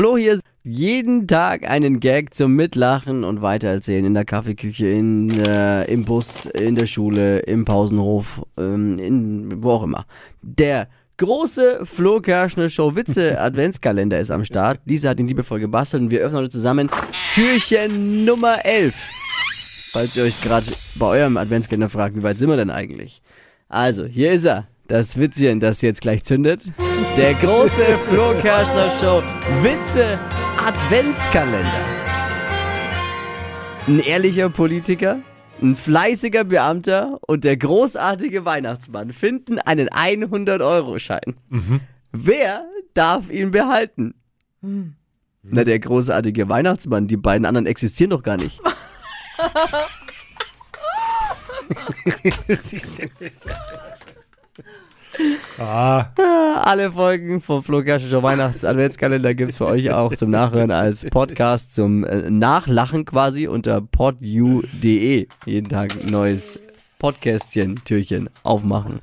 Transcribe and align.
Flo 0.00 0.16
hier 0.16 0.40
jeden 0.62 1.28
Tag 1.28 1.68
einen 1.68 2.00
Gag 2.00 2.32
zum 2.32 2.56
Mitlachen 2.56 3.22
und 3.22 3.42
Weitererzählen 3.42 4.06
in 4.06 4.14
der 4.14 4.24
Kaffeeküche, 4.24 4.88
in, 4.88 5.28
äh, 5.44 5.84
im 5.92 6.06
Bus, 6.06 6.46
in 6.46 6.74
der 6.74 6.86
Schule, 6.86 7.40
im 7.40 7.66
Pausenhof, 7.66 8.40
ähm, 8.56 8.98
in, 8.98 9.62
wo 9.62 9.72
auch 9.72 9.82
immer. 9.82 10.06
Der 10.40 10.88
große 11.18 11.80
Flo 11.84 12.18
Kerschner 12.22 12.70
Show 12.70 12.96
Witze 12.96 13.38
Adventskalender 13.42 14.18
ist 14.18 14.30
am 14.30 14.46
Start. 14.46 14.80
Lisa 14.86 15.10
hat 15.10 15.20
ihn 15.20 15.28
liebevoll 15.28 15.60
gebastelt 15.60 16.04
und 16.04 16.10
wir 16.10 16.20
öffnen 16.20 16.44
heute 16.44 16.50
zusammen 16.50 16.90
Türchen 17.34 18.24
Nummer 18.24 18.54
11. 18.64 18.94
Falls 19.92 20.16
ihr 20.16 20.22
euch 20.22 20.40
gerade 20.40 20.64
bei 20.98 21.08
eurem 21.08 21.36
Adventskalender 21.36 21.90
fragt, 21.90 22.16
wie 22.16 22.22
weit 22.22 22.38
sind 22.38 22.48
wir 22.48 22.56
denn 22.56 22.70
eigentlich? 22.70 23.20
Also, 23.68 24.06
hier 24.06 24.32
ist 24.32 24.46
er. 24.46 24.66
Das 24.88 25.18
Witzchen, 25.18 25.60
das 25.60 25.82
jetzt 25.82 26.00
gleich 26.00 26.22
zündet. 26.22 26.62
Der 27.16 27.34
große 27.34 27.98
Flo 28.08 28.34
Kerschner 28.40 28.90
Show 29.00 29.22
Witze 29.62 30.18
Adventskalender. 30.58 31.84
Ein 33.88 34.00
ehrlicher 34.00 34.50
Politiker, 34.50 35.20
ein 35.62 35.76
fleißiger 35.76 36.44
Beamter 36.44 37.18
und 37.26 37.44
der 37.44 37.56
großartige 37.56 38.44
Weihnachtsmann 38.44 39.12
finden 39.12 39.58
einen 39.58 39.88
100-Euro-Schein. 39.88 41.36
Wer 42.12 42.64
darf 42.94 43.30
ihn 43.30 43.50
behalten? 43.50 44.14
Na, 45.42 45.64
der 45.64 45.78
großartige 45.78 46.48
Weihnachtsmann. 46.48 47.08
Die 47.08 47.16
beiden 47.16 47.46
anderen 47.46 47.66
existieren 47.66 48.10
doch 48.10 48.22
gar 48.22 48.36
nicht. 48.36 48.60
Ah, 55.58 56.06
Alle 56.56 56.90
Folgen 56.90 57.40
vom 57.40 57.62
Flo 57.62 57.82
Kerschner 57.82 58.10
Show 58.10 58.22
Weihnachts 58.24 58.64
Adventskalender 58.64 59.34
gibt's 59.34 59.56
für 59.56 59.66
euch 59.66 59.92
auch 59.92 60.14
zum 60.14 60.30
Nachhören 60.30 60.72
als 60.72 61.04
Podcast 61.04 61.72
zum 61.72 62.04
äh, 62.04 62.28
Nachlachen 62.28 63.04
quasi 63.04 63.46
unter 63.46 63.80
podu.de. 63.80 65.28
Jeden 65.46 65.68
Tag 65.68 66.10
neues 66.10 66.60
Podcastchen, 66.98 67.76
Türchen 67.84 68.28
aufmachen. 68.42 69.00